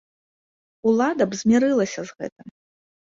[0.91, 2.47] Улада б змірылася з гэтым.